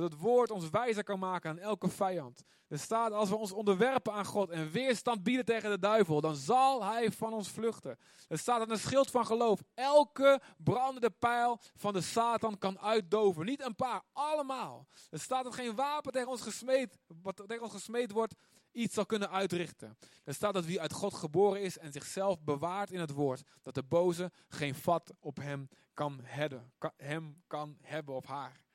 [0.00, 2.42] dat het woord ons wijzer kan maken aan elke vijand.
[2.68, 6.34] Er staat, als we ons onderwerpen aan God en weerstand bieden tegen de duivel, dan
[6.34, 7.98] zal hij van ons vluchten.
[8.28, 13.44] Er staat aan een schild van geloof, elke brandende pijl van de Satan kan uitdoven.
[13.44, 14.86] Niet een paar, allemaal.
[15.10, 18.34] Er staat dat geen wapen tegen ons gesmeed, wat tegen ons gesmeed wordt,
[18.72, 19.98] iets zal kunnen uitrichten.
[20.24, 23.74] Er staat dat wie uit God geboren is en zichzelf bewaart in het woord, dat
[23.74, 28.65] de boze geen vat op hem kan hebben, hem kan hebben of haar.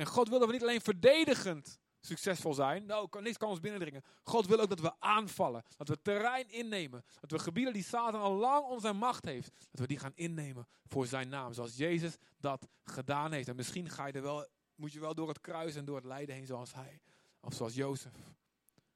[0.00, 2.86] En God wil dat we niet alleen verdedigend succesvol zijn.
[2.86, 4.02] Nou, niks kan ons binnendringen.
[4.22, 5.62] God wil ook dat we aanvallen.
[5.76, 7.04] Dat we terrein innemen.
[7.20, 9.52] Dat we gebieden die Satan al lang onze macht heeft.
[9.70, 11.52] Dat we die gaan innemen voor zijn naam.
[11.52, 13.48] Zoals Jezus dat gedaan heeft.
[13.48, 16.04] En misschien ga je er wel, moet je wel door het kruis en door het
[16.04, 17.00] lijden heen zoals hij.
[17.40, 18.34] Of zoals Jozef.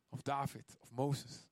[0.08, 0.76] Of David.
[0.80, 1.46] Of Mozes.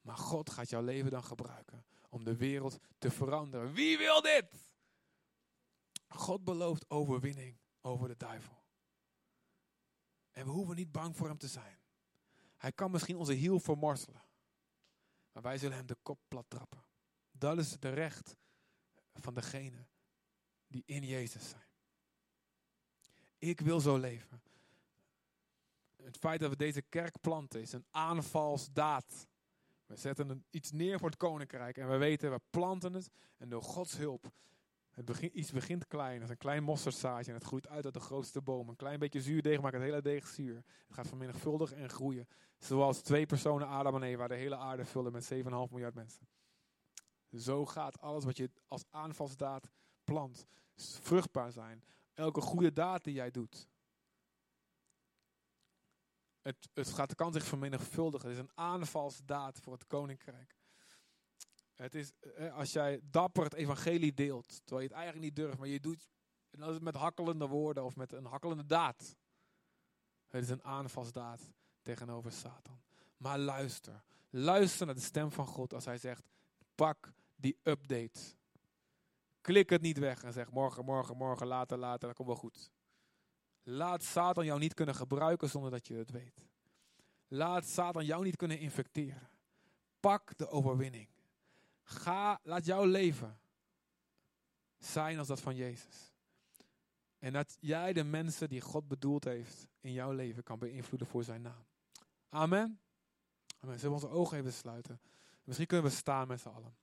[0.00, 1.84] Maar God gaat jouw leven dan gebruiken.
[2.08, 3.72] Om de wereld te veranderen.
[3.72, 4.46] Wie wil dit?
[6.08, 8.59] God belooft overwinning over de duivel.
[10.30, 11.78] En we hoeven niet bang voor hem te zijn.
[12.56, 14.22] Hij kan misschien onze hiel vermorselen.
[15.32, 16.84] Maar wij zullen hem de kop plat trappen.
[17.30, 18.36] Dat is de recht
[19.14, 19.86] van degene
[20.66, 21.68] die in Jezus zijn.
[23.38, 24.42] Ik wil zo leven.
[25.96, 29.28] Het feit dat we deze kerk planten is een aanvalsdaad.
[29.86, 33.62] We zetten iets neer voor het koninkrijk en we weten, we planten het en door
[33.62, 34.32] Gods hulp
[34.90, 38.00] het begint, iets begint klein, als een klein mosterdzaadje en het groeit uit uit de
[38.00, 38.68] grootste boom.
[38.68, 40.54] Een klein beetje zuurdeeg maakt het hele deeg zuur.
[40.54, 42.28] Het gaat vermenigvuldigen en groeien.
[42.58, 45.38] Zoals twee personen Adam en Eva de hele aarde vullen met 7,5
[45.70, 46.28] miljard mensen.
[47.36, 49.70] Zo gaat alles wat je als aanvalsdaad
[50.04, 51.84] plant vruchtbaar zijn.
[52.14, 53.68] Elke goede daad die jij doet.
[56.42, 58.28] Het, het gaat, kan zich vermenigvuldigen.
[58.28, 60.59] Het is een aanvalsdaad voor het koninkrijk.
[61.80, 65.58] Het is, eh, als jij dapper het evangelie deelt, terwijl je het eigenlijk niet durft,
[65.58, 66.08] maar je doet
[66.50, 69.16] en het met hakkelende woorden of met een hakkelende daad.
[70.28, 72.80] Het is een aanvalsdaad tegenover Satan.
[73.16, 76.28] Maar luister, luister naar de stem van God als hij zegt,
[76.74, 78.20] pak die update.
[79.40, 82.70] Klik het niet weg en zeg morgen, morgen, morgen, later, later, dat komt wel goed.
[83.62, 86.48] Laat Satan jou niet kunnen gebruiken zonder dat je het weet.
[87.28, 89.28] Laat Satan jou niet kunnen infecteren.
[90.00, 91.08] Pak de overwinning.
[91.90, 93.40] Ga, laat jouw leven
[94.78, 96.12] zijn als dat van Jezus.
[97.18, 101.24] En dat jij de mensen die God bedoeld heeft in jouw leven kan beïnvloeden voor
[101.24, 101.66] zijn naam.
[102.28, 102.80] Amen.
[103.60, 103.78] Amen.
[103.78, 105.00] Zullen we onze ogen even sluiten?
[105.44, 106.76] Misschien kunnen we staan met z'n allen.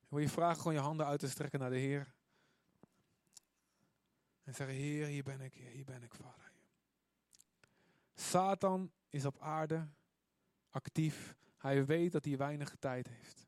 [0.00, 2.14] Ik wil je vragen gewoon je handen uit te strekken naar de Heer.
[4.42, 6.52] En zeggen, Heer, hier ben ik, hier ben ik, Vader.
[8.14, 9.88] Satan is op aarde
[10.70, 11.36] actief.
[11.56, 13.46] Hij weet dat hij weinig tijd heeft.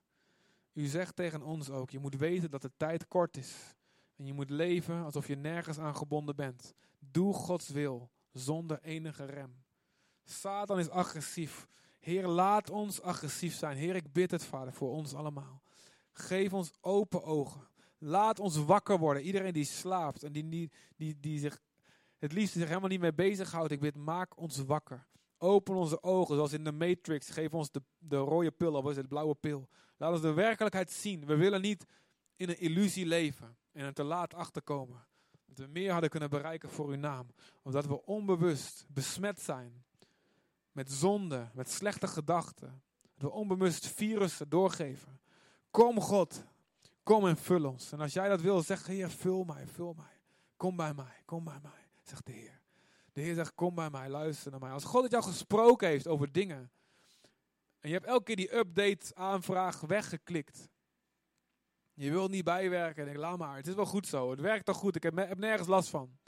[0.73, 3.55] U zegt tegen ons ook, je moet weten dat de tijd kort is.
[4.17, 6.75] En je moet leven alsof je nergens aan gebonden bent.
[6.99, 9.65] Doe Gods wil, zonder enige rem.
[10.25, 11.69] Satan is agressief.
[12.01, 13.77] Heer, laat ons agressief zijn.
[13.77, 15.63] Heer, ik bid het, Vader, voor ons allemaal.
[16.13, 17.69] Geef ons open ogen.
[17.99, 19.23] Laat ons wakker worden.
[19.23, 21.61] Iedereen die slaapt en die, die, die, die zich
[22.23, 23.73] het liefst zich helemaal niet mee bezighoudt.
[23.73, 25.07] Ik bid, maak ons wakker.
[25.43, 27.31] Open onze ogen, zoals in de Matrix.
[27.31, 29.69] Geef ons de, de rode pil, of is het blauwe pil.
[29.97, 31.27] Laat ons de werkelijkheid zien.
[31.27, 31.85] We willen niet
[32.37, 35.07] in een illusie leven en er te laat achterkomen.
[35.47, 37.27] Dat we meer hadden kunnen bereiken voor uw naam.
[37.63, 39.85] Omdat we onbewust besmet zijn
[40.73, 42.83] met zonde, met slechte gedachten.
[43.15, 45.21] Dat we onbewust virussen doorgeven.
[45.71, 46.45] Kom God,
[47.03, 47.93] kom en vul ons.
[47.93, 50.21] En als jij dat wil, zeg Heer, vul mij, vul mij.
[50.57, 52.62] Kom bij mij, kom bij mij, zegt de Heer.
[53.13, 54.71] De Heer zegt, kom bij mij, luister naar mij.
[54.71, 56.73] Als God het jou gesproken heeft over dingen.
[57.81, 60.69] En je hebt elke keer die update aanvraag weggeklikt.
[61.93, 63.05] Je wil niet bijwerken.
[63.05, 64.31] Denk, laat maar, het is wel goed zo.
[64.31, 66.19] Het werkt toch goed, ik heb, heb nergens last van.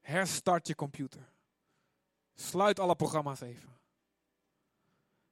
[0.00, 1.32] Herstart je computer.
[2.34, 3.80] Sluit alle programma's even.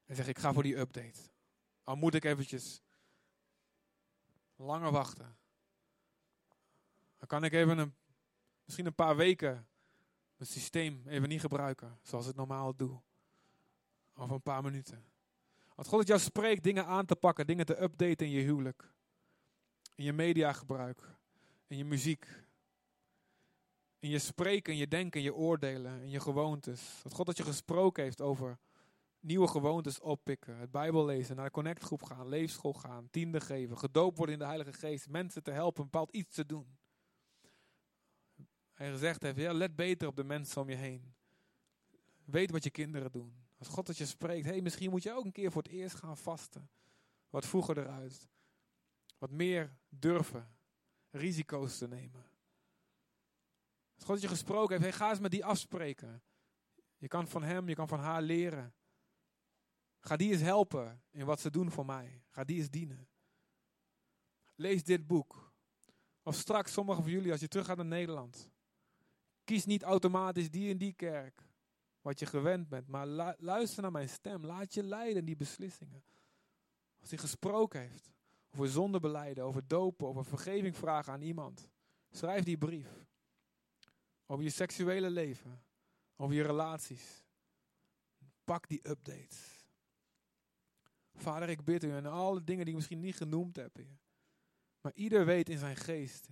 [0.05, 1.21] En zeg, ik ga voor die update.
[1.83, 2.83] Al moet ik eventjes
[4.57, 5.39] langer wachten.
[7.17, 7.95] Dan kan ik even een
[8.69, 9.67] Misschien een paar weken
[10.37, 13.01] het systeem even niet gebruiken zoals ik normaal doe.
[14.17, 15.05] Of een paar minuten.
[15.75, 18.93] Als God het jou spreekt dingen aan te pakken, dingen te updaten in je huwelijk.
[19.95, 21.03] In je mediagebruik.
[21.67, 22.27] In je muziek.
[23.99, 27.01] In je spreken, in je denken, in je oordelen, in je gewoontes.
[27.03, 28.59] Dat God dat je gesproken heeft over
[29.21, 30.57] nieuwe gewoontes oppikken.
[30.57, 34.47] Het Bijbel lezen, naar de connectgroep gaan, leefschool gaan, tiende geven, gedoopt worden in de
[34.47, 35.09] Heilige Geest.
[35.09, 36.78] Mensen te helpen bepaald iets te doen
[38.79, 41.15] hij gezegd heeft, ja, let beter op de mensen om je heen.
[42.25, 43.35] Weet wat je kinderen doen.
[43.57, 45.97] Als God dat je spreekt, hey, misschien moet je ook een keer voor het eerst
[45.97, 46.71] gaan vasten.
[47.31, 48.29] Wat vroeger eruit.
[49.19, 50.57] Wat meer durven.
[51.11, 52.25] Risico's te nemen.
[53.95, 56.23] Als God dat je gesproken heeft, hey, ga eens met die afspreken.
[56.97, 58.75] Je kan van hem, je kan van haar leren.
[60.01, 62.23] Ga die eens helpen in wat ze doen voor mij.
[62.29, 63.09] Ga die eens dienen.
[64.55, 65.53] Lees dit boek.
[66.23, 68.51] Of straks, sommigen van jullie, als je terug gaat naar Nederland.
[69.49, 71.43] Kies niet automatisch die en die kerk.
[72.01, 72.89] Wat je gewend bent.
[72.89, 73.07] Maar
[73.39, 74.45] luister naar mijn stem.
[74.45, 76.05] Laat je leiden die beslissingen.
[77.01, 78.13] Als hij gesproken heeft.
[78.51, 79.45] Over zonde beleiden.
[79.45, 80.07] Over dopen.
[80.07, 81.69] Over vergeving vragen aan iemand.
[82.11, 83.07] Schrijf die brief.
[84.27, 85.63] Over je seksuele leven.
[86.17, 87.25] Over je relaties.
[88.45, 89.67] Pak die updates.
[91.15, 93.79] Vader, ik bid u en alle dingen die ik misschien niet genoemd heb.
[94.81, 96.29] Maar ieder weet in zijn geest.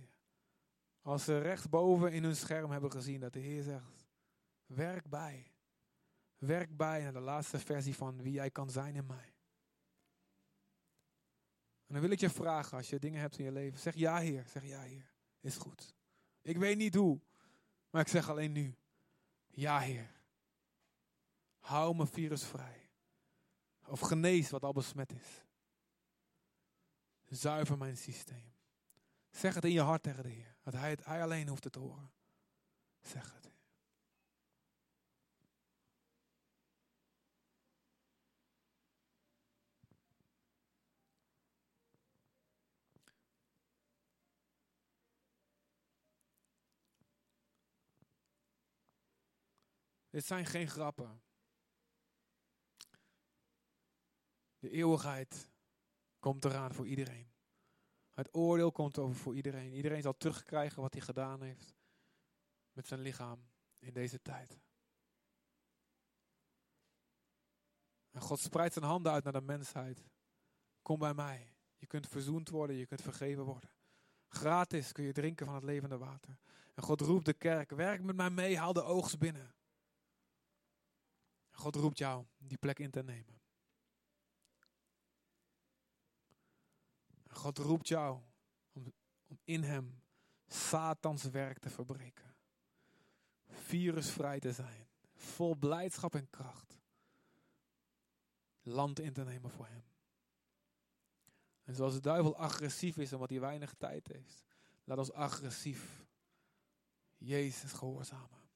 [1.07, 4.07] Als ze rechtsboven in hun scherm hebben gezien dat de Heer zegt,
[4.65, 5.51] werk bij.
[6.37, 9.35] Werk bij naar de laatste versie van wie jij kan zijn in mij.
[11.85, 14.17] En dan wil ik je vragen, als je dingen hebt in je leven, zeg ja
[14.17, 15.93] Heer, zeg ja Heer, is goed.
[16.41, 17.19] Ik weet niet hoe,
[17.89, 18.75] maar ik zeg alleen nu,
[19.47, 20.21] ja Heer.
[21.59, 22.89] Hou me virusvrij.
[23.85, 25.45] Of genees wat al besmet is.
[27.25, 28.53] Zuiver mijn systeem.
[29.29, 30.56] Zeg het in je hart tegen de Heer.
[30.67, 32.11] Dat hij, het, hij alleen hoeft het te horen.
[33.01, 33.51] Zeg het.
[50.09, 51.23] Dit zijn geen grappen.
[54.59, 55.49] De eeuwigheid
[56.19, 57.36] komt eraan voor iedereen.
[58.17, 59.73] Het oordeel komt over voor iedereen.
[59.73, 61.75] Iedereen zal terugkrijgen wat hij gedaan heeft
[62.71, 63.49] met zijn lichaam
[63.79, 64.59] in deze tijd.
[68.11, 70.03] En God spreidt zijn handen uit naar de mensheid.
[70.81, 71.55] Kom bij mij.
[71.75, 73.69] Je kunt verzoend worden, je kunt vergeven worden.
[74.27, 76.39] Gratis kun je drinken van het levende water.
[76.73, 79.55] En God roept de kerk, werk met mij mee, haal de oogst binnen.
[81.51, 83.36] God roept jou die plek in te nemen.
[87.37, 88.21] God roept jou
[88.71, 88.93] om,
[89.27, 90.01] om in hem
[90.47, 92.35] Satans werk te verbreken.
[93.47, 94.87] Virusvrij te zijn.
[95.13, 96.77] Vol blijdschap en kracht.
[98.61, 99.83] Land in te nemen voor hem.
[101.63, 104.45] En zoals de duivel agressief is omdat hij weinig tijd heeft.
[104.83, 106.05] Laat ons agressief
[107.17, 108.49] Jezus gehoorzamen.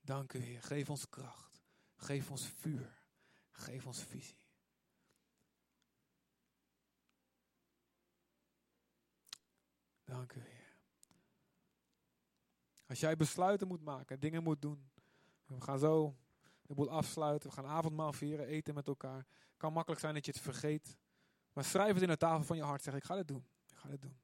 [0.00, 0.62] Dank u Heer.
[0.62, 1.62] Geef ons kracht.
[1.96, 3.04] Geef ons vuur.
[3.50, 4.45] Geef ons visie.
[10.06, 10.76] Dank u, Heer.
[12.86, 14.90] Als jij besluiten moet maken, dingen moet doen.
[15.46, 16.16] We gaan zo
[16.62, 17.48] de boel afsluiten.
[17.48, 19.16] We gaan avondmaal vieren, eten met elkaar.
[19.16, 20.96] Het kan makkelijk zijn dat je het vergeet.
[21.52, 22.82] Maar schrijf het in de tafel van je hart.
[22.82, 23.46] Zeg, ik ga dit doen.
[23.68, 24.16] Ik ga dit doen.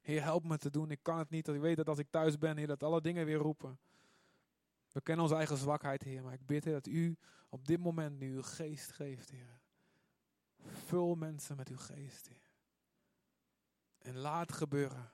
[0.00, 0.90] Heer, help me te doen.
[0.90, 1.48] Ik kan het niet.
[1.48, 3.78] Ik weet dat als ik thuis ben, Heer, dat alle dingen weer roepen.
[4.92, 6.22] We kennen onze eigen zwakheid, Heer.
[6.22, 7.16] Maar ik bid, Heer, dat u
[7.48, 9.60] op dit moment nu uw geest geeft, Heer.
[10.62, 12.45] Vul mensen met uw geest, Heer.
[14.06, 15.12] En laat gebeuren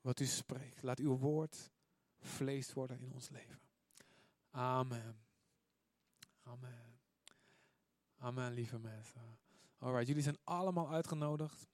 [0.00, 0.82] wat u spreekt.
[0.82, 1.70] Laat uw woord
[2.18, 3.60] vlees worden in ons leven.
[4.50, 5.24] Amen.
[6.42, 7.00] Amen.
[8.18, 9.38] Amen, lieve mensen.
[9.78, 11.68] Alright, jullie zijn allemaal uitgenodigd.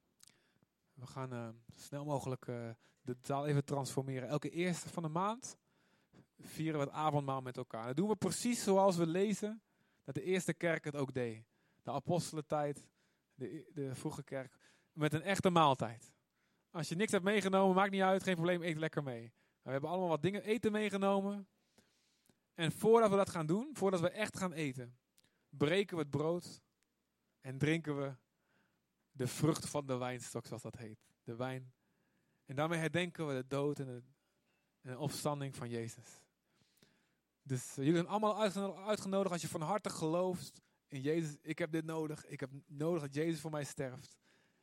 [0.94, 2.70] We gaan uh, snel mogelijk uh,
[3.00, 4.28] de taal even transformeren.
[4.28, 5.56] Elke eerste van de maand
[6.38, 7.86] vieren we het avondmaal met elkaar.
[7.86, 9.62] Dat doen we precies zoals we lezen
[10.04, 11.44] dat de eerste kerk het ook deed.
[11.82, 12.86] De apostelentijd,
[13.34, 14.56] de, de vroege kerk,
[14.92, 16.12] met een echte maaltijd.
[16.72, 19.32] Als je niks hebt meegenomen, maakt niet uit, geen probleem, eet lekker mee.
[19.62, 21.48] we hebben allemaal wat dingen eten meegenomen.
[22.54, 24.96] En voordat we dat gaan doen, voordat we echt gaan eten,
[25.48, 26.62] breken we het brood
[27.40, 28.14] en drinken we
[29.10, 30.98] de vrucht van de wijnstok, zoals dat heet.
[31.24, 31.72] De wijn.
[32.44, 34.04] En daarmee herdenken we de dood en
[34.80, 36.20] de, opstanding van Jezus.
[37.42, 38.40] Dus uh, jullie zijn allemaal
[38.86, 41.36] uitgenodigd als je van harte gelooft in Jezus.
[41.40, 42.26] Ik heb dit nodig.
[42.26, 44.16] Ik heb nodig dat Jezus voor mij sterft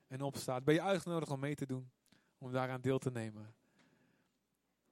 [0.07, 0.63] en opstaat.
[0.63, 1.91] Ben je uitgenodigd om mee te doen.
[2.39, 3.53] Om daaraan deel te nemen.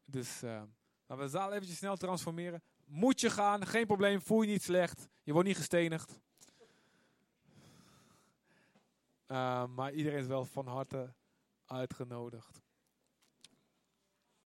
[0.06, 2.64] Dus uh, laten we de zaal eventjes snel transformeren.
[2.86, 5.08] Moet je gaan, geen probleem, voel je niet slecht.
[5.24, 6.20] Je wordt niet gestenigd.
[9.28, 11.14] Uh, maar iedereen is wel van harte
[11.66, 12.62] uitgenodigd.